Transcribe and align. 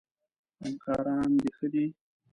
همکاران 0.61 1.29
د 1.43 1.45
ښه 1.57 1.67
دي؟ 1.73 1.85